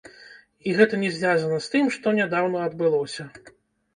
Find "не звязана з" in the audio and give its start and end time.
1.01-1.69